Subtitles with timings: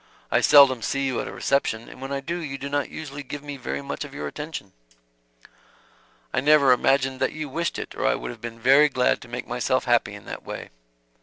[0.31, 3.21] I seldom see you at a reception, and when I do you do not usually
[3.21, 4.73] give me very much of your attention."
[6.33, 9.27] "I never imagined that you wished it or I would have been very glad to
[9.27, 10.71] make myself happy in that way.